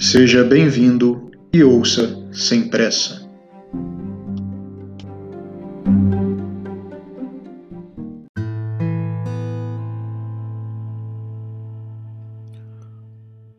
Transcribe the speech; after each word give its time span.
Seja 0.00 0.44
bem-vindo 0.44 1.28
e 1.52 1.64
ouça 1.64 2.32
sem 2.32 2.68
pressa. 2.68 3.28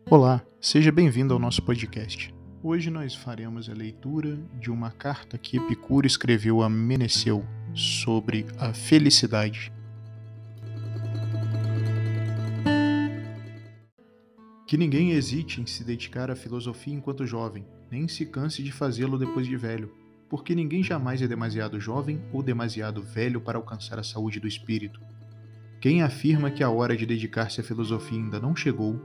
Olá, 0.10 0.42
seja 0.62 0.94
bem-vindo 0.94 1.34
ao 1.34 1.40
nosso 1.42 1.62
podcast. 1.62 2.34
Hoje 2.64 2.90
nós 2.90 3.14
faremos 3.14 3.70
a 3.70 3.74
leitura 3.74 4.40
de 4.62 4.72
uma 4.72 4.92
carta 4.92 5.38
que 5.38 5.58
Epicuro 5.58 6.08
escreveu 6.08 6.64
a 6.64 6.70
Meneceu 6.70 7.46
sobre 7.76 8.46
a 8.58 8.74
felicidade. 8.74 9.74
Que 14.70 14.78
ninguém 14.78 15.14
hesite 15.14 15.60
em 15.60 15.66
se 15.66 15.84
dedicar 15.84 16.30
à 16.30 16.36
filosofia 16.36 16.94
enquanto 16.94 17.26
jovem, 17.26 17.66
nem 17.90 18.08
se 18.08 18.24
canse 18.24 18.62
de 18.62 18.72
fazê-lo 18.72 19.18
depois 19.18 19.48
de 19.48 19.58
velho, 19.58 19.92
porque 20.30 20.54
ninguém 20.54 20.84
jamais 20.84 21.24
é 21.24 21.28
demasiado 21.28 21.80
jovem 21.80 22.22
ou 22.32 22.44
demasiado 22.44 23.02
velho 23.02 23.42
para 23.42 23.58
alcançar 23.58 23.98
a 23.98 24.04
saúde 24.04 24.40
do 24.40 24.48
espírito. 24.48 25.02
Quem 25.82 26.04
afirma 26.04 26.52
que 26.52 26.64
a 26.64 26.70
hora 26.70 26.96
de 26.96 27.04
dedicar-se 27.04 27.60
à 27.60 27.64
filosofia 27.64 28.20
ainda 28.20 28.40
não 28.40 28.56
chegou, 28.56 29.02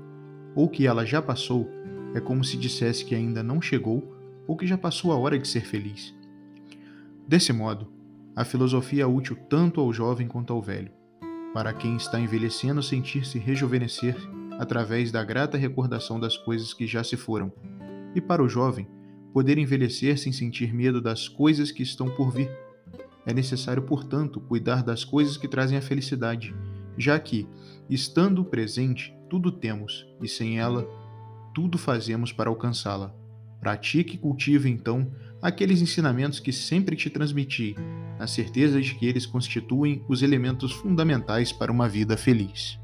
ou 0.54 0.68
que 0.68 0.86
ela 0.86 1.06
já 1.06 1.22
passou, 1.22 1.66
é 2.14 2.20
como 2.20 2.44
se 2.44 2.58
dissesse 2.58 3.02
que 3.02 3.14
ainda 3.14 3.42
não 3.42 3.58
chegou 3.58 4.14
ou 4.46 4.58
que 4.58 4.66
já 4.66 4.76
passou 4.76 5.12
a 5.12 5.16
hora 5.16 5.38
de 5.38 5.48
ser 5.48 5.64
feliz. 5.64 6.14
Desse 7.26 7.54
modo, 7.54 7.90
a 8.36 8.44
filosofia 8.44 9.04
é 9.04 9.06
útil 9.06 9.34
tanto 9.48 9.80
ao 9.80 9.90
jovem 9.94 10.28
quanto 10.28 10.52
ao 10.52 10.60
velho, 10.60 10.92
para 11.54 11.72
quem 11.72 11.96
está 11.96 12.20
envelhecendo 12.20 12.82
sentir-se 12.82 13.38
rejuvenescer 13.38 14.14
através 14.58 15.10
da 15.10 15.24
grata 15.24 15.58
recordação 15.58 16.18
das 16.18 16.36
coisas 16.36 16.72
que 16.72 16.86
já 16.86 17.02
se 17.02 17.16
foram, 17.16 17.52
e 18.14 18.20
para 18.20 18.42
o 18.42 18.48
jovem, 18.48 18.86
poder 19.32 19.58
envelhecer 19.58 20.16
sem 20.16 20.32
sentir 20.32 20.72
medo 20.72 21.00
das 21.00 21.28
coisas 21.28 21.72
que 21.72 21.82
estão 21.82 22.08
por 22.08 22.30
vir. 22.30 22.50
É 23.26 23.32
necessário, 23.32 23.82
portanto, 23.82 24.40
cuidar 24.40 24.82
das 24.82 25.04
coisas 25.04 25.36
que 25.36 25.48
trazem 25.48 25.76
a 25.76 25.82
felicidade, 25.82 26.54
já 26.96 27.18
que, 27.18 27.48
estando 27.90 28.44
presente, 28.44 29.12
tudo 29.28 29.50
temos, 29.50 30.06
e 30.22 30.28
sem 30.28 30.60
ela, 30.60 30.86
tudo 31.54 31.76
fazemos 31.76 32.32
para 32.32 32.48
alcançá-la. 32.48 33.14
Pratique 33.60 34.14
e 34.14 34.18
cultive, 34.18 34.68
então, 34.68 35.10
aqueles 35.42 35.80
ensinamentos 35.80 36.38
que 36.38 36.52
sempre 36.52 36.94
te 36.94 37.10
transmiti, 37.10 37.74
na 38.18 38.26
certeza 38.26 38.80
de 38.80 38.94
que 38.94 39.06
eles 39.06 39.26
constituem 39.26 40.04
os 40.08 40.22
elementos 40.22 40.70
fundamentais 40.70 41.52
para 41.52 41.72
uma 41.72 41.88
vida 41.88 42.16
feliz. 42.16 42.78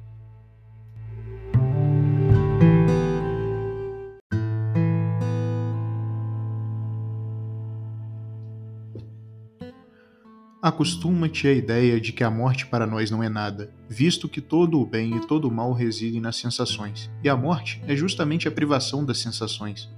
Acostuma-te 10.62 11.48
à 11.48 11.53
ideia 11.55 11.98
de 11.98 12.12
que 12.12 12.22
a 12.22 12.30
morte 12.30 12.66
para 12.66 12.86
nós 12.86 13.11
não 13.11 13.22
é 13.22 13.30
nada, 13.30 13.72
visto 13.89 14.28
que 14.28 14.42
todo 14.42 14.78
o 14.78 14.84
bem 14.84 15.17
e 15.17 15.27
todo 15.27 15.48
o 15.48 15.50
mal 15.50 15.72
residem 15.72 16.20
nas 16.20 16.36
sensações, 16.36 17.11
e 17.25 17.30
a 17.30 17.36
morte 17.36 17.83
é 17.86 17.97
justamente 17.97 18.47
a 18.47 18.50
privação 18.50 19.02
das 19.02 19.17
sensações. 19.17 19.89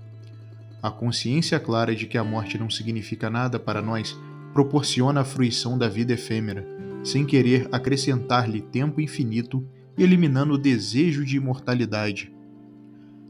A 0.80 0.88
consciência 0.88 1.58
clara 1.58 1.96
de 1.96 2.06
que 2.06 2.16
a 2.16 2.22
morte 2.22 2.58
não 2.58 2.70
significa 2.70 3.28
nada 3.28 3.58
para 3.58 3.82
nós 3.82 4.16
proporciona 4.52 5.22
a 5.22 5.24
fruição 5.24 5.76
da 5.76 5.88
vida 5.88 6.12
efêmera, 6.12 6.64
sem 7.02 7.26
querer 7.26 7.68
acrescentar-lhe 7.72 8.60
tempo 8.60 9.00
infinito 9.00 9.66
e 9.98 10.04
eliminando 10.04 10.54
o 10.54 10.58
desejo 10.58 11.24
de 11.24 11.38
imortalidade. 11.38 12.32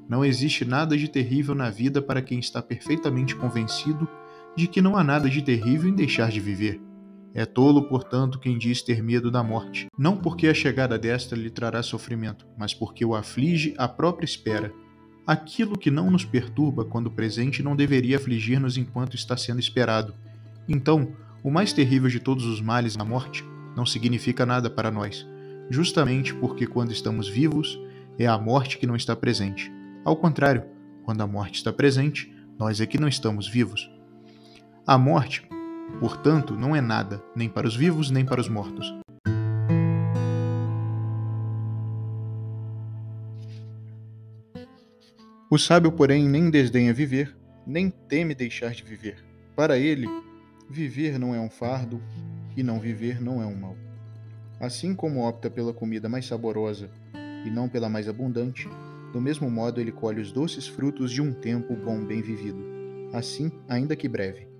Não 0.06 0.22
existe 0.22 0.67
nada 0.67 0.98
de 0.98 1.08
terrível 1.08 1.55
na 1.55 1.70
vida 1.70 2.02
para 2.02 2.20
quem 2.20 2.39
está 2.39 2.61
perfeitamente 2.61 3.34
convencido 3.34 4.06
de 4.55 4.67
que 4.67 4.83
não 4.83 4.98
há 4.98 5.02
nada 5.02 5.30
de 5.30 5.41
terrível 5.41 5.89
em 5.89 5.94
deixar 5.94 6.30
de 6.30 6.39
viver. 6.39 6.92
É 7.35 7.47
tolo, 7.47 7.89
portanto, 7.89 8.39
quem 8.39 8.59
diz 8.59 8.83
ter 8.83 9.03
medo 9.03 9.31
da 9.31 9.43
morte, 9.43 9.87
não 9.98 10.19
porque 10.19 10.48
a 10.48 10.55
chegada 10.55 10.98
desta 10.98 11.35
lhe 11.35 11.48
trará 11.48 11.83
sofrimento, 11.83 12.47
mas 12.59 12.75
porque 12.75 13.05
o 13.05 13.15
aflige 13.15 13.75
a 13.79 13.89
própria 13.89 14.27
espera. 14.27 14.73
Aquilo 15.27 15.79
que 15.79 15.91
não 15.91 16.11
nos 16.11 16.25
perturba 16.25 16.85
quando 16.85 17.11
presente 17.11 17.63
não 17.63 17.75
deveria 17.75 18.17
afligir-nos 18.17 18.77
enquanto 18.77 19.15
está 19.15 19.37
sendo 19.37 19.61
esperado. 19.61 20.15
Então, 20.69 21.15
o 21.43 21.51
mais 21.51 21.73
terrível 21.73 22.11
de 22.11 22.20
todos 22.20 22.45
os 22.45 22.61
males, 22.61 22.98
a 22.98 23.05
morte, 23.05 23.45
não 23.75 23.87
significa 23.87 24.45
nada 24.45 24.69
para 24.69 24.91
nós, 24.91 25.27
justamente 25.70 26.35
porque 26.35 26.67
quando 26.67 26.93
estamos 26.93 27.29
vivos, 27.29 27.79
é 28.19 28.27
a 28.27 28.37
morte 28.37 28.77
que 28.77 28.87
não 28.87 28.95
está 28.95 29.17
presente. 29.17 29.73
Ao 30.05 30.17
contrário, 30.17 30.64
quando 31.05 31.23
a 31.23 31.27
morte 31.27 31.55
está 31.55 31.73
presente, 31.73 32.31
nós 32.59 32.81
é 32.81 32.87
que 32.87 33.01
não 33.01 33.09
estamos 33.09 33.49
vivos. 33.49 33.91
A 34.87 34.99
morte 34.99 35.43
Portanto, 36.01 36.55
não 36.55 36.75
é 36.75 36.81
nada, 36.81 37.23
nem 37.35 37.48
para 37.48 37.67
os 37.67 37.77
vivos, 37.77 38.11
nem 38.11 38.25
para 38.25 38.41
os 38.41 38.48
mortos. 38.48 38.93
O 45.51 45.59
sábio, 45.59 45.93
porém, 45.93 46.29
nem 46.29 46.48
desdenha 46.48 46.95
viver, 46.95 47.37
nem 47.67 47.91
teme 47.91 48.35
deixar 48.35 48.73
de 48.73 48.83
viver. 48.83 49.23
Para 49.55 49.79
ele, 49.79 50.09
viver 50.69 51.19
não 51.19 51.35
é 51.35 51.41
um 51.41 51.51
fardo 51.51 52.01
e 52.57 52.63
não 52.63 52.81
viver 52.81 53.20
não 53.20 53.43
é 53.43 53.47
um 53.47 53.55
mal. 53.55 53.77
Assim 54.59 54.95
como 54.95 55.29
opta 55.29 55.51
pela 55.51 55.75
comida 55.75 56.09
mais 56.09 56.27
saborosa 56.27 56.91
e 57.45 57.51
não 57.51 57.69
pela 57.69 57.89
mais 57.89 58.09
abundante, 58.09 58.69
do 59.13 59.20
mesmo 59.20 59.51
modo 59.51 59.81
ele 59.81 59.93
colhe 59.93 60.20
os 60.20 60.33
doces 60.33 60.67
frutos 60.67 61.11
de 61.11 61.20
um 61.20 61.33
tempo 61.33 61.77
bom 61.77 62.03
bem 62.03 62.23
vivido, 62.23 62.64
assim, 63.13 63.53
ainda 63.69 63.95
que 63.95 64.09
breve. 64.09 64.52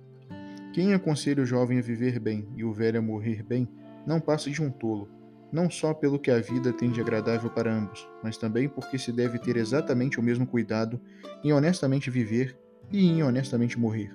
Quem 0.73 0.95
aconselha 0.95 1.43
o 1.43 1.45
jovem 1.45 1.77
a 1.77 1.83
viver 1.83 2.19
bem 2.19 2.47
e 2.57 2.63
o 2.63 2.73
velho 2.73 2.97
a 2.97 3.01
morrer 3.01 3.43
bem, 3.43 3.69
não 4.07 4.19
passa 4.19 4.49
de 4.49 4.59
um 4.59 4.71
tolo, 4.71 5.07
não 5.51 5.69
só 5.69 5.93
pelo 5.93 6.17
que 6.17 6.31
a 6.31 6.39
vida 6.39 6.73
tem 6.73 6.89
de 6.89 6.99
agradável 6.99 7.47
para 7.47 7.71
ambos, 7.71 8.07
mas 8.23 8.37
também 8.37 8.67
porque 8.67 8.97
se 8.97 9.11
deve 9.11 9.37
ter 9.37 9.55
exatamente 9.55 10.19
o 10.19 10.23
mesmo 10.23 10.47
cuidado 10.47 10.99
em 11.43 11.53
honestamente 11.53 12.09
viver 12.09 12.57
e 12.91 13.07
em 13.07 13.21
honestamente 13.21 13.77
morrer. 13.77 14.11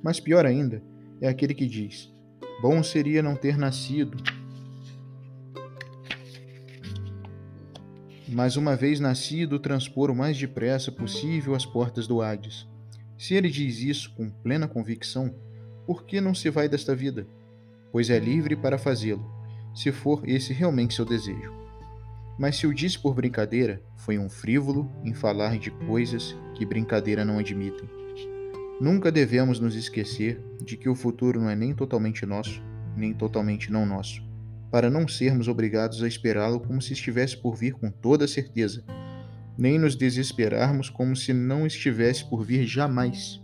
Mas 0.00 0.20
pior 0.20 0.46
ainda 0.46 0.80
é 1.20 1.28
aquele 1.28 1.52
que 1.52 1.66
diz: 1.66 2.14
Bom 2.60 2.80
seria 2.84 3.20
não 3.20 3.34
ter 3.34 3.58
nascido. 3.58 4.22
Mas 8.28 8.56
uma 8.56 8.76
vez 8.76 9.00
nascido, 9.00 9.58
transpor 9.58 10.12
o 10.12 10.14
mais 10.14 10.38
depressa 10.38 10.92
possível 10.92 11.56
as 11.56 11.66
portas 11.66 12.06
do 12.06 12.22
Hades. 12.22 12.68
Se 13.18 13.34
ele 13.34 13.50
diz 13.50 13.80
isso 13.80 14.14
com 14.14 14.30
plena 14.30 14.68
convicção, 14.68 15.34
por 15.86 16.04
que 16.04 16.20
não 16.20 16.34
se 16.34 16.50
vai 16.50 16.68
desta 16.68 16.94
vida? 16.94 17.26
Pois 17.90 18.08
é 18.08 18.18
livre 18.18 18.56
para 18.56 18.78
fazê-lo, 18.78 19.24
se 19.74 19.90
for 19.90 20.22
esse 20.28 20.52
realmente 20.52 20.94
seu 20.94 21.04
desejo. 21.04 21.52
Mas 22.38 22.56
se 22.56 22.66
o 22.66 22.74
disse 22.74 22.98
por 22.98 23.14
brincadeira, 23.14 23.82
foi 23.96 24.18
um 24.18 24.28
frívolo 24.28 24.90
em 25.04 25.12
falar 25.12 25.58
de 25.58 25.70
coisas 25.70 26.36
que 26.54 26.64
brincadeira 26.64 27.24
não 27.24 27.38
admitem. 27.38 27.88
Nunca 28.80 29.12
devemos 29.12 29.60
nos 29.60 29.74
esquecer 29.74 30.42
de 30.64 30.76
que 30.76 30.88
o 30.88 30.94
futuro 30.94 31.40
não 31.40 31.50
é 31.50 31.54
nem 31.54 31.74
totalmente 31.74 32.24
nosso, 32.24 32.62
nem 32.96 33.12
totalmente 33.12 33.70
não 33.70 33.84
nosso, 33.84 34.22
para 34.70 34.90
não 34.90 35.06
sermos 35.06 35.48
obrigados 35.48 36.02
a 36.02 36.08
esperá-lo 36.08 36.60
como 36.60 36.80
se 36.80 36.92
estivesse 36.92 37.36
por 37.36 37.54
vir 37.54 37.74
com 37.74 37.90
toda 37.90 38.26
certeza, 38.26 38.84
nem 39.56 39.78
nos 39.78 39.94
desesperarmos 39.94 40.88
como 40.88 41.14
se 41.14 41.32
não 41.32 41.66
estivesse 41.66 42.24
por 42.28 42.42
vir 42.42 42.66
jamais. 42.66 43.41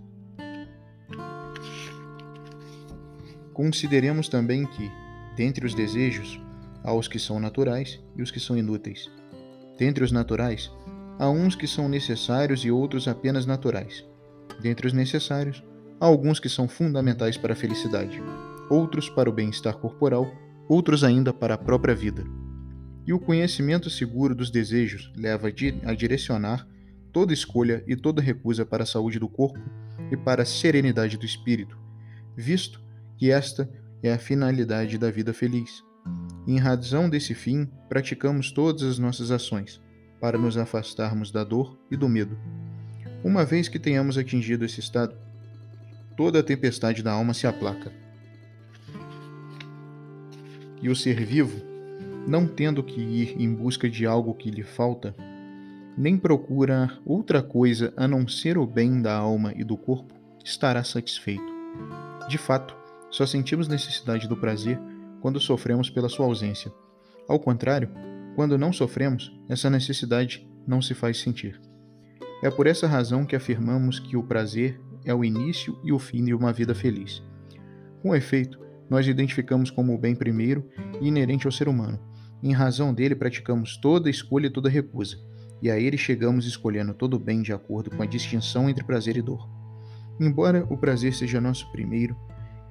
Consideremos 3.58 4.28
também 4.28 4.64
que, 4.64 4.88
dentre 5.34 5.66
os 5.66 5.74
desejos, 5.74 6.40
há 6.84 6.94
os 6.94 7.08
que 7.08 7.18
são 7.18 7.40
naturais 7.40 7.98
e 8.14 8.22
os 8.22 8.30
que 8.30 8.38
são 8.38 8.56
inúteis. 8.56 9.10
Dentre 9.76 10.04
os 10.04 10.12
naturais, 10.12 10.70
há 11.18 11.28
uns 11.28 11.56
que 11.56 11.66
são 11.66 11.88
necessários 11.88 12.64
e 12.64 12.70
outros 12.70 13.08
apenas 13.08 13.46
naturais. 13.46 14.06
Dentre 14.62 14.86
os 14.86 14.92
necessários, 14.92 15.60
há 15.98 16.06
alguns 16.06 16.38
que 16.38 16.48
são 16.48 16.68
fundamentais 16.68 17.36
para 17.36 17.52
a 17.52 17.56
felicidade, 17.56 18.22
outros 18.70 19.10
para 19.10 19.28
o 19.28 19.32
bem-estar 19.32 19.76
corporal, 19.76 20.32
outros 20.68 21.02
ainda 21.02 21.32
para 21.32 21.54
a 21.54 21.58
própria 21.58 21.96
vida. 21.96 22.22
E 23.04 23.12
o 23.12 23.18
conhecimento 23.18 23.90
seguro 23.90 24.36
dos 24.36 24.52
desejos 24.52 25.12
leva 25.16 25.48
a 25.48 25.94
direcionar 25.94 26.64
toda 27.12 27.34
escolha 27.34 27.82
e 27.88 27.96
toda 27.96 28.22
recusa 28.22 28.64
para 28.64 28.84
a 28.84 28.86
saúde 28.86 29.18
do 29.18 29.28
corpo 29.28 29.58
e 30.12 30.16
para 30.16 30.44
a 30.44 30.46
serenidade 30.46 31.16
do 31.16 31.26
espírito, 31.26 31.76
visto 32.36 32.86
que 33.18 33.32
esta 33.32 33.68
é 34.02 34.12
a 34.12 34.18
finalidade 34.18 34.96
da 34.96 35.10
vida 35.10 35.34
feliz. 35.34 35.82
Em 36.46 36.56
razão 36.56 37.10
desse 37.10 37.34
fim, 37.34 37.68
praticamos 37.88 38.52
todas 38.52 38.82
as 38.84 38.98
nossas 38.98 39.30
ações, 39.30 39.82
para 40.20 40.38
nos 40.38 40.56
afastarmos 40.56 41.30
da 41.30 41.44
dor 41.44 41.76
e 41.90 41.96
do 41.96 42.08
medo. 42.08 42.38
Uma 43.22 43.44
vez 43.44 43.68
que 43.68 43.78
tenhamos 43.78 44.16
atingido 44.16 44.64
esse 44.64 44.78
estado, 44.78 45.14
toda 46.16 46.38
a 46.38 46.42
tempestade 46.42 47.02
da 47.02 47.12
alma 47.12 47.34
se 47.34 47.46
aplaca. 47.46 47.92
E 50.80 50.88
o 50.88 50.94
ser 50.94 51.24
vivo, 51.24 51.60
não 52.26 52.46
tendo 52.46 52.84
que 52.84 53.00
ir 53.00 53.34
em 53.36 53.52
busca 53.52 53.90
de 53.90 54.06
algo 54.06 54.32
que 54.32 54.50
lhe 54.50 54.62
falta, 54.62 55.14
nem 55.96 56.16
procura 56.16 56.96
outra 57.04 57.42
coisa 57.42 57.92
a 57.96 58.06
não 58.06 58.28
ser 58.28 58.56
o 58.56 58.64
bem 58.64 59.02
da 59.02 59.16
alma 59.16 59.52
e 59.56 59.64
do 59.64 59.76
corpo, 59.76 60.14
estará 60.44 60.84
satisfeito. 60.84 61.52
De 62.28 62.38
fato, 62.38 62.78
só 63.10 63.26
sentimos 63.26 63.68
necessidade 63.68 64.28
do 64.28 64.36
prazer 64.36 64.78
quando 65.20 65.40
sofremos 65.40 65.90
pela 65.90 66.08
sua 66.08 66.26
ausência. 66.26 66.72
Ao 67.28 67.38
contrário, 67.38 67.90
quando 68.34 68.58
não 68.58 68.72
sofremos, 68.72 69.32
essa 69.48 69.68
necessidade 69.68 70.48
não 70.66 70.80
se 70.80 70.94
faz 70.94 71.18
sentir. 71.18 71.60
É 72.42 72.50
por 72.50 72.66
essa 72.66 72.86
razão 72.86 73.24
que 73.24 73.34
afirmamos 73.34 73.98
que 73.98 74.16
o 74.16 74.22
prazer 74.22 74.80
é 75.04 75.14
o 75.14 75.24
início 75.24 75.78
e 75.82 75.92
o 75.92 75.98
fim 75.98 76.24
de 76.24 76.34
uma 76.34 76.52
vida 76.52 76.74
feliz. 76.74 77.22
Com 78.02 78.14
efeito, 78.14 78.58
nós 78.88 79.06
identificamos 79.06 79.70
como 79.70 79.94
o 79.94 79.98
bem 79.98 80.14
primeiro 80.14 80.68
e 81.00 81.08
inerente 81.08 81.46
ao 81.46 81.52
ser 81.52 81.68
humano. 81.68 81.98
Em 82.42 82.52
razão 82.52 82.94
dele, 82.94 83.16
praticamos 83.16 83.76
toda 83.76 84.08
escolha 84.08 84.46
e 84.46 84.50
toda 84.50 84.68
recusa 84.68 85.18
e 85.60 85.70
a 85.70 85.78
ele 85.78 85.98
chegamos 85.98 86.46
escolhendo 86.46 86.94
todo 86.94 87.14
o 87.14 87.18
bem 87.18 87.42
de 87.42 87.52
acordo 87.52 87.90
com 87.90 88.02
a 88.02 88.06
distinção 88.06 88.68
entre 88.68 88.84
prazer 88.84 89.16
e 89.16 89.22
dor. 89.22 89.48
Embora 90.20 90.66
o 90.70 90.76
prazer 90.76 91.14
seja 91.14 91.40
nosso 91.40 91.70
primeiro 91.70 92.16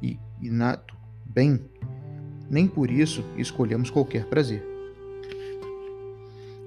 e 0.02 0.20
inato 0.42 0.96
bem, 1.26 1.60
nem 2.50 2.68
por 2.68 2.90
isso 2.90 3.24
escolhemos 3.38 3.90
qualquer 3.90 4.26
prazer. 4.26 4.64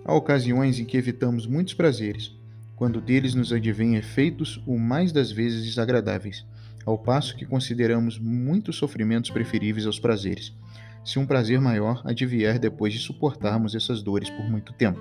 Há 0.04 0.14
ocasiões 0.14 0.78
em 0.78 0.84
que 0.84 0.96
evitamos 0.96 1.46
muitos 1.46 1.74
prazeres, 1.74 2.34
quando 2.76 3.00
deles 3.00 3.34
nos 3.34 3.52
advêm 3.52 3.96
efeitos 3.96 4.62
o 4.66 4.78
mais 4.78 5.12
das 5.12 5.30
vezes 5.30 5.64
desagradáveis, 5.64 6.46
ao 6.84 6.98
passo 6.98 7.36
que 7.36 7.44
consideramos 7.44 8.18
muitos 8.18 8.76
sofrimentos 8.76 9.30
preferíveis 9.30 9.86
aos 9.86 9.98
prazeres, 9.98 10.56
se 11.04 11.18
um 11.18 11.26
prazer 11.26 11.60
maior 11.60 12.02
advier 12.04 12.58
depois 12.58 12.92
de 12.92 12.98
suportarmos 12.98 13.74
essas 13.74 14.02
dores 14.02 14.30
por 14.30 14.48
muito 14.48 14.72
tempo. 14.72 15.00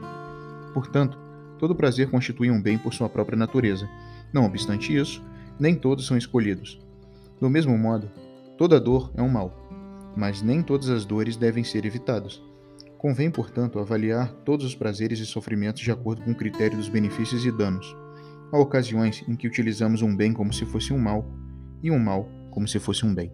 Portanto, 0.74 1.18
todo 1.58 1.76
prazer 1.76 2.10
constitui 2.10 2.52
um 2.52 2.62
bem 2.62 2.78
por 2.78 2.94
sua 2.94 3.10
própria 3.10 3.38
natureza. 3.38 3.90
Não 4.32 4.46
obstante 4.46 4.96
isso, 4.96 5.24
nem 5.60 5.76
todos 5.76 6.06
são 6.06 6.18
escolhidos. 6.18 6.80
Do 7.40 7.50
mesmo 7.50 7.78
modo, 7.78 8.12
toda 8.58 8.82
dor 8.82 9.12
é 9.16 9.22
um 9.22 9.30
mal, 9.30 9.54
mas 10.16 10.42
nem 10.42 10.62
todas 10.62 10.90
as 10.90 11.06
dores 11.06 11.38
devem 11.38 11.64
ser 11.64 11.86
evitadas. 11.86 12.42
Convém, 12.98 13.32
portanto, 13.32 13.80
avaliar 13.80 14.34
todos 14.44 14.66
os 14.66 14.76
prazeres 14.76 15.20
e 15.20 15.26
sofrimentos 15.26 15.82
de 15.82 15.90
acordo 15.90 16.22
com 16.22 16.32
o 16.32 16.36
critério 16.36 16.78
dos 16.78 16.90
benefícios 16.90 17.46
e 17.46 17.52
danos. 17.52 17.96
Há 18.52 18.60
ocasiões 18.60 19.24
em 19.26 19.38
que 19.38 19.48
utilizamos 19.48 20.02
um 20.02 20.14
bem 20.14 20.34
como 20.34 20.52
se 20.52 20.66
fosse 20.66 20.92
um 20.92 21.00
mal, 21.00 21.26
e 21.82 21.90
um 21.90 21.98
mal 21.98 22.28
como 22.52 22.68
se 22.68 22.78
fosse 22.78 23.06
um 23.06 23.16
bem. 23.16 23.32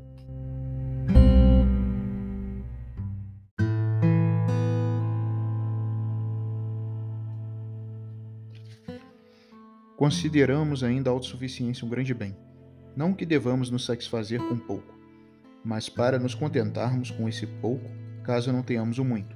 Consideramos 9.98 10.84
ainda 10.84 11.10
a 11.10 11.14
autossuficiência 11.14 11.88
um 11.88 11.90
grande 11.90 12.14
bem. 12.14 12.36
Não 12.96 13.14
que 13.14 13.26
devamos 13.26 13.70
nos 13.70 13.86
satisfazer 13.86 14.42
com 14.48 14.58
pouco, 14.58 14.98
mas 15.64 15.90
para 15.90 16.18
nos 16.18 16.34
contentarmos 16.34 17.12
com 17.12 17.28
esse 17.28 17.46
pouco, 17.46 17.90
caso 18.24 18.54
não 18.54 18.64
tenhamos 18.64 19.00
o 19.00 19.04
muito. 19.04 19.36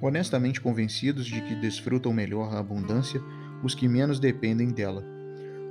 Honestamente 0.00 0.60
convencidos 0.60 1.26
de 1.26 1.42
que 1.42 1.54
desfrutam 1.54 2.12
melhor 2.12 2.54
a 2.54 2.58
abundância 2.58 3.20
os 3.62 3.74
que 3.74 3.86
menos 3.86 4.18
dependem 4.18 4.70
dela. 4.70 5.04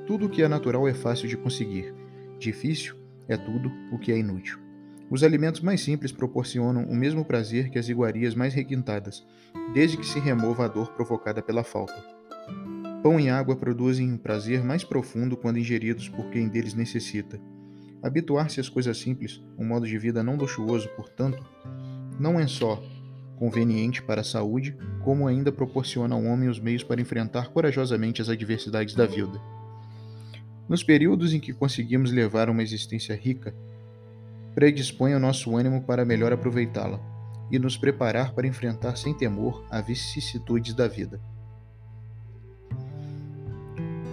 Tudo 0.06 0.28
o 0.28 0.30
que 0.30 0.44
é 0.44 0.48
natural 0.48 0.88
é 0.88 0.94
fácil 0.94 1.28
de 1.28 1.36
conseguir, 1.36 1.94
difícil 2.38 2.96
é 3.28 3.36
tudo 3.36 3.72
o 3.92 3.98
que 3.98 4.12
é 4.12 4.18
inútil. 4.18 4.60
Os 5.10 5.24
alimentos 5.24 5.62
mais 5.62 5.82
simples 5.82 6.12
proporcionam 6.12 6.84
o 6.84 6.96
mesmo 6.96 7.26
prazer 7.26 7.70
que 7.70 7.80
as 7.80 7.90
iguarias 7.90 8.36
mais 8.36 8.54
requintadas, 8.54 9.26
desde 9.74 9.98
que 9.98 10.06
se 10.06 10.20
remova 10.20 10.66
a 10.66 10.68
dor 10.68 10.92
provocada 10.94 11.42
pela 11.42 11.64
falta. 11.64 12.04
Pão 13.02 13.18
e 13.18 13.30
água 13.30 13.56
produzem 13.56 14.12
um 14.12 14.18
prazer 14.18 14.62
mais 14.62 14.84
profundo 14.84 15.38
quando 15.38 15.58
ingeridos 15.58 16.10
por 16.10 16.30
quem 16.30 16.50
deles 16.50 16.74
necessita. 16.74 17.40
Habituar-se 18.04 18.60
às 18.60 18.68
coisas 18.68 18.98
simples, 18.98 19.42
um 19.58 19.66
modo 19.66 19.88
de 19.88 19.98
vida 19.98 20.22
não 20.22 20.36
luxuoso, 20.36 20.90
portanto, 20.90 21.42
não 22.20 22.38
é 22.38 22.46
só 22.46 22.82
conveniente 23.38 24.02
para 24.02 24.20
a 24.20 24.24
saúde, 24.24 24.78
como 25.02 25.26
ainda 25.26 25.50
proporciona 25.50 26.14
ao 26.14 26.24
homem 26.26 26.50
os 26.50 26.60
meios 26.60 26.84
para 26.84 27.00
enfrentar 27.00 27.50
corajosamente 27.52 28.22
as 28.22 28.28
adversidades 28.28 28.94
da 28.94 29.06
vida. 29.06 29.40
Nos 30.68 30.84
períodos 30.84 31.34
em 31.34 31.40
que 31.40 31.54
conseguimos 31.54 32.12
levar 32.12 32.50
uma 32.50 32.62
existência 32.62 33.16
rica, 33.16 33.56
predispõe 34.54 35.14
o 35.14 35.20
nosso 35.20 35.56
ânimo 35.56 35.84
para 35.84 36.04
melhor 36.04 36.34
aproveitá-la 36.34 37.00
e 37.50 37.58
nos 37.58 37.78
preparar 37.78 38.34
para 38.34 38.46
enfrentar 38.46 38.98
sem 38.98 39.14
temor 39.14 39.66
as 39.72 39.88
vicissitudes 39.88 40.74
da 40.74 40.88
vida. 40.88 41.22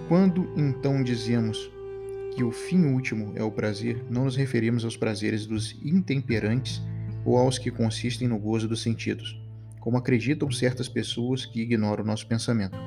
Quando 0.09 0.49
então 0.57 1.03
dizemos 1.03 1.69
que 2.37 2.45
o 2.45 2.53
fim 2.53 2.85
último 2.85 3.33
é 3.35 3.43
o 3.43 3.51
prazer, 3.51 4.05
não 4.09 4.27
nos 4.27 4.37
referimos 4.37 4.85
aos 4.85 4.97
prazeres 4.97 5.47
dos 5.47 5.73
intemperantes 5.83 6.81
ou 7.25 7.37
aos 7.37 7.59
que 7.59 7.73
consistem 7.73 8.29
no 8.29 8.39
gozo 8.39 8.69
dos 8.69 8.83
sentidos, 8.83 9.37
como 9.81 9.97
acreditam 9.97 10.49
certas 10.49 10.89
pessoas 10.89 11.45
que 11.45 11.61
ignoram 11.61 12.05
nosso 12.05 12.25
pensamento, 12.29 12.79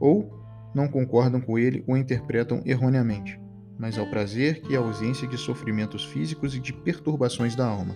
ou 0.00 0.42
não 0.74 0.88
concordam 0.88 1.38
com 1.38 1.58
ele 1.58 1.84
ou 1.86 1.98
interpretam 1.98 2.62
erroneamente, 2.64 3.38
mas 3.78 3.98
ao 3.98 4.06
prazer 4.06 4.62
que 4.62 4.74
é 4.74 4.78
a 4.78 4.80
ausência 4.80 5.28
de 5.28 5.36
sofrimentos 5.36 6.02
físicos 6.02 6.54
e 6.54 6.60
de 6.60 6.72
perturbações 6.72 7.54
da 7.54 7.66
alma. 7.66 7.94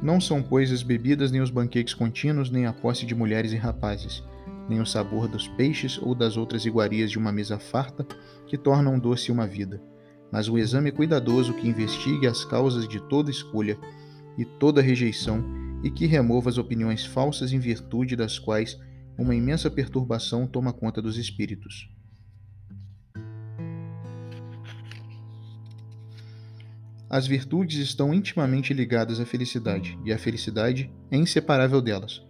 Não 0.00 0.20
são, 0.20 0.40
pois, 0.40 0.70
as 0.70 0.84
bebidas 0.84 1.32
nem 1.32 1.40
os 1.40 1.50
banquetes 1.50 1.94
contínuos, 1.94 2.48
nem 2.48 2.64
a 2.64 2.72
posse 2.72 3.04
de 3.04 3.16
mulheres 3.16 3.50
e 3.50 3.56
rapazes, 3.56 4.22
nem 4.68 4.80
o 4.80 4.86
sabor 4.86 5.28
dos 5.28 5.48
peixes 5.48 5.98
ou 5.98 6.14
das 6.14 6.36
outras 6.36 6.66
iguarias 6.66 7.10
de 7.10 7.18
uma 7.18 7.32
mesa 7.32 7.58
farta 7.58 8.06
que 8.46 8.58
tornam 8.58 8.98
doce 8.98 9.32
uma 9.32 9.46
vida, 9.46 9.82
mas 10.30 10.48
o 10.48 10.58
exame 10.58 10.92
cuidadoso 10.92 11.54
que 11.54 11.68
investigue 11.68 12.26
as 12.26 12.44
causas 12.44 12.86
de 12.86 13.00
toda 13.08 13.30
escolha 13.30 13.78
e 14.36 14.44
toda 14.44 14.82
rejeição 14.82 15.44
e 15.82 15.90
que 15.90 16.06
remova 16.06 16.50
as 16.50 16.58
opiniões 16.58 17.04
falsas 17.04 17.52
em 17.52 17.58
virtude 17.58 18.16
das 18.16 18.38
quais 18.38 18.78
uma 19.16 19.34
imensa 19.34 19.70
perturbação 19.70 20.46
toma 20.46 20.72
conta 20.72 21.02
dos 21.02 21.16
espíritos. 21.16 21.88
As 27.10 27.26
virtudes 27.26 27.78
estão 27.78 28.12
intimamente 28.12 28.74
ligadas 28.74 29.18
à 29.18 29.24
felicidade, 29.24 29.98
e 30.04 30.12
a 30.12 30.18
felicidade 30.18 30.92
é 31.10 31.16
inseparável 31.16 31.80
delas. 31.80 32.27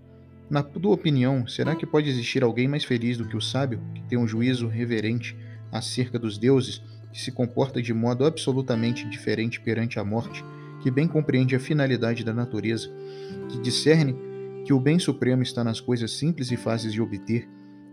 Na 0.50 0.62
tua 0.62 0.94
opinião, 0.94 1.46
será 1.46 1.76
que 1.76 1.84
pode 1.84 2.08
existir 2.08 2.42
alguém 2.42 2.66
mais 2.66 2.82
feliz 2.82 3.18
do 3.18 3.26
que 3.26 3.36
o 3.36 3.40
sábio, 3.40 3.82
que 3.94 4.02
tem 4.04 4.16
um 4.16 4.26
juízo 4.26 4.66
reverente 4.66 5.36
acerca 5.70 6.18
dos 6.18 6.38
deuses, 6.38 6.82
que 7.12 7.20
se 7.20 7.30
comporta 7.30 7.82
de 7.82 7.92
modo 7.92 8.24
absolutamente 8.24 9.06
diferente 9.06 9.60
perante 9.60 9.98
a 9.98 10.04
morte, 10.04 10.42
que 10.80 10.90
bem 10.90 11.06
compreende 11.06 11.54
a 11.54 11.60
finalidade 11.60 12.24
da 12.24 12.32
natureza, 12.32 12.90
que 13.50 13.60
discerne 13.60 14.16
que 14.64 14.72
o 14.72 14.80
bem 14.80 14.98
supremo 14.98 15.42
está 15.42 15.62
nas 15.62 15.80
coisas 15.80 16.12
simples 16.12 16.50
e 16.50 16.56
fáceis 16.56 16.94
de 16.94 17.02
obter, 17.02 17.46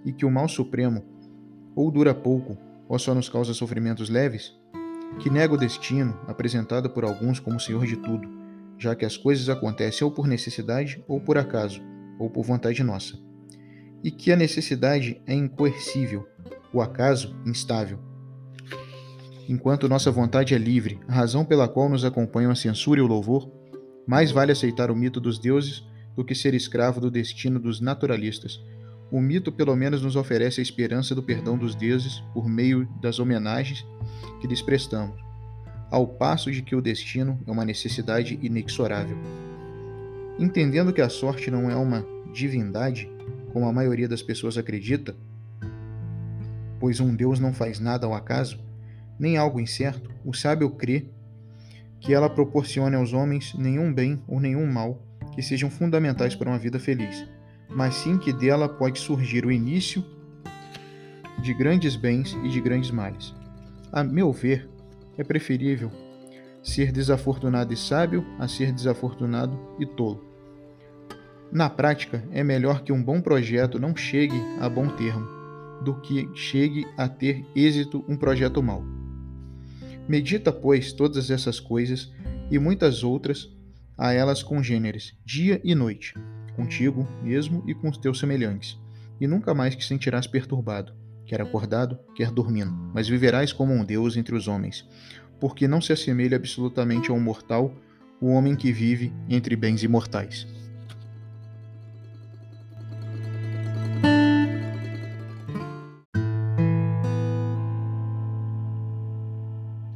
e 0.06 0.14
que 0.14 0.26
o 0.26 0.32
mal 0.32 0.48
supremo 0.48 1.04
ou 1.76 1.92
dura 1.92 2.16
pouco, 2.16 2.58
ou 2.88 2.98
só 2.98 3.14
nos 3.14 3.28
causa 3.28 3.54
sofrimentos 3.54 4.10
leves? 4.10 4.54
Que 5.20 5.30
nega 5.30 5.54
o 5.54 5.58
destino, 5.58 6.18
apresentado 6.26 6.90
por 6.90 7.04
alguns 7.04 7.38
como 7.38 7.60
senhor 7.60 7.86
de 7.86 7.98
tudo, 7.98 8.30
já 8.78 8.96
que 8.96 9.04
as 9.04 9.18
coisas 9.18 9.50
acontecem 9.50 10.06
ou 10.06 10.12
por 10.12 10.26
necessidade 10.26 11.04
ou 11.06 11.20
por 11.20 11.38
acaso 11.38 11.82
ou 12.20 12.30
por 12.30 12.44
vontade 12.44 12.84
nossa, 12.84 13.18
e 14.04 14.12
que 14.12 14.32
a 14.32 14.36
necessidade 14.36 15.22
é 15.26 15.34
incoercível, 15.34 16.28
o 16.74 16.82
acaso 16.82 17.36
instável. 17.46 18.00
Enquanto 19.48 19.88
nossa 19.88 20.10
vontade 20.10 20.56
é 20.56 20.58
livre, 20.58 21.00
a 21.08 21.14
razão 21.14 21.46
pela 21.46 21.68
qual 21.68 21.88
nos 21.88 22.04
acompanham 22.04 22.52
a 22.52 22.56
censura 22.56 23.00
e 23.00 23.04
o 23.04 23.08
louvor, 23.08 23.52
mais 24.08 24.32
vale 24.32 24.52
aceitar 24.52 24.90
o 24.90 24.96
mito 24.96 25.20
dos 25.20 25.38
deuses 25.40 25.84
do 26.16 26.24
que 26.24 26.34
ser 26.34 26.54
escravo 26.54 27.00
do 27.00 27.12
destino 27.12 27.60
dos 27.60 27.80
naturalistas. 27.80 28.60
O 29.12 29.22
mito, 29.22 29.52
pelo 29.52 29.76
menos, 29.76 30.02
nos 30.02 30.16
oferece 30.16 30.60
a 30.60 30.64
esperança 30.64 31.14
do 31.14 31.22
perdão 31.22 31.58
dos 31.58 31.76
deuses 31.76 32.24
por 32.34 32.48
meio 32.48 32.88
das 33.02 33.20
homenagens 33.20 33.86
que 34.42 34.48
lhes 34.48 34.62
prestamos, 34.62 35.20
ao 35.92 36.08
passo 36.08 36.52
de 36.52 36.62
que 36.62 36.76
o 36.76 36.82
destino 36.82 37.40
é 37.46 37.52
uma 37.52 37.66
necessidade 37.66 38.40
inexorável. 38.42 39.18
Entendendo 40.38 40.92
que 40.92 41.02
a 41.02 41.08
sorte 41.08 41.50
não 41.50 41.72
é 41.72 41.76
uma 41.76 42.06
divindade, 42.34 43.10
como 43.54 43.68
a 43.68 43.72
maioria 43.72 44.08
das 44.08 44.22
pessoas 44.22 44.58
acredita, 44.58 45.16
pois 46.78 47.00
um 47.00 47.16
Deus 47.16 47.40
não 47.40 47.54
faz 47.54 47.80
nada 47.80 48.06
ao 48.06 48.14
acaso, 48.14 48.60
nem 49.18 49.38
algo 49.38 49.62
incerto, 49.62 50.12
o 50.26 50.34
sábio 50.34 50.70
crê 50.72 51.06
que 52.02 52.14
ela 52.14 52.30
proporcione 52.30 52.98
aos 52.98 53.14
homens 53.14 53.54
nenhum 53.58 53.94
bem 53.94 54.22
ou 54.28 54.42
nenhum 54.42 54.70
mal 54.70 55.02
que 55.34 55.42
sejam 55.42 55.70
fundamentais 55.70 56.36
para 56.36 56.50
uma 56.50 56.60
vida 56.60 56.80
feliz, 56.80 57.26
mas 57.70 57.96
sim 57.96 58.18
que 58.18 58.34
dela 58.34 58.68
pode 58.68 59.00
surgir 59.00 59.46
o 59.46 59.52
início 59.52 60.04
de 61.42 61.54
grandes 61.54 61.96
bens 61.96 62.38
e 62.44 62.50
de 62.50 62.60
grandes 62.60 62.92
males. 62.92 63.34
A 63.90 64.04
meu 64.04 64.34
ver, 64.34 64.70
é 65.18 65.24
preferível 65.24 65.90
ser 66.66 66.92
desafortunado 66.92 67.72
e 67.72 67.78
sábio 67.78 68.26
a 68.40 68.48
ser 68.48 68.72
desafortunado 68.72 69.58
e 69.80 69.86
tolo. 69.86 70.26
Na 71.52 71.70
prática, 71.70 72.28
é 72.32 72.44
melhor 72.44 72.82
que 72.82 72.92
um 72.92 73.02
bom 73.02 73.22
projeto 73.22 73.80
não 73.80 73.96
chegue 73.96 74.42
a 74.60 74.68
bom 74.68 74.90
termo 74.90 75.28
do 75.84 76.02
que 76.02 76.28
chegue 76.34 76.86
a 76.98 77.08
ter 77.08 77.46
êxito 77.56 78.04
um 78.08 78.18
projeto 78.18 78.64
mau. 78.64 78.84
Medita, 80.10 80.52
pois, 80.52 80.92
todas 80.92 81.30
essas 81.30 81.60
coisas 81.60 82.12
e 82.50 82.58
muitas 82.58 83.04
outras 83.04 83.50
a 83.98 84.12
elas 84.12 84.42
congêneres, 84.42 85.16
dia 85.24 85.62
e 85.64 85.76
noite, 85.76 86.16
contigo 86.56 87.08
mesmo 87.22 87.64
e 87.68 87.76
com 87.76 87.90
os 87.90 87.98
teus 87.98 88.20
semelhantes, 88.20 88.78
e 89.22 89.28
nunca 89.28 89.54
mais 89.54 89.76
te 89.76 89.86
sentirás 89.86 90.28
perturbado, 90.28 90.94
quer 91.26 91.42
acordado, 91.42 91.98
quer 92.16 92.32
dormindo, 92.32 92.74
mas 92.94 93.08
viverás 93.08 93.54
como 93.54 93.74
um 93.74 93.86
Deus 93.86 94.18
entre 94.18 94.36
os 94.36 94.48
homens, 94.48 94.86
porque 95.40 95.68
não 95.68 95.82
se 95.82 95.94
assemelha 95.94 96.38
absolutamente 96.38 97.12
a 97.12 97.14
um 97.14 97.20
mortal 97.20 97.74
o 98.20 98.28
homem 98.28 98.56
que 98.56 98.72
vive 98.72 99.14
entre 99.30 99.56
bens 99.56 99.84
imortais. 99.84 100.48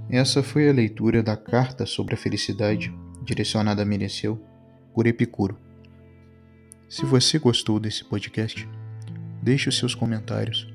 Essa 0.09 0.41
foi 0.41 0.67
a 0.67 0.73
leitura 0.73 1.21
da 1.21 1.37
Carta 1.37 1.85
sobre 1.85 2.15
a 2.15 2.17
Felicidade, 2.17 2.93
direcionada 3.23 3.83
a 3.83 3.85
Mereceu, 3.85 4.43
por 4.93 5.05
Epicuro. 5.05 5.57
Se 6.89 7.05
você 7.05 7.37
gostou 7.37 7.79
desse 7.79 8.03
podcast, 8.03 8.67
deixe 9.41 9.69
os 9.69 9.77
seus 9.77 9.93
comentários, 9.93 10.67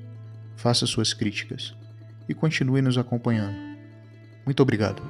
faça 0.55 0.87
suas 0.87 1.13
críticas 1.13 1.75
e 2.29 2.33
continue 2.33 2.81
nos 2.81 2.97
acompanhando. 2.97 3.74
Muito 4.45 4.61
obrigado. 4.61 5.01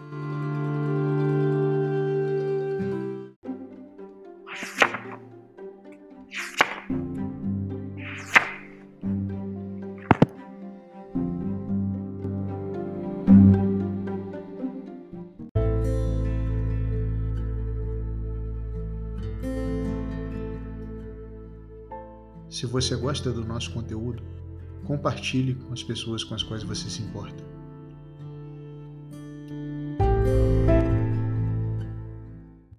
Se 22.49 22.65
você 22.65 22.95
gosta 22.95 23.33
do 23.33 23.43
nosso 23.43 23.73
conteúdo, 23.73 24.23
compartilhe 24.85 25.55
com 25.55 25.73
as 25.73 25.83
pessoas 25.83 26.23
com 26.23 26.33
as 26.33 26.41
quais 26.41 26.63
você 26.63 26.89
se 26.89 27.01
importa. 27.01 27.54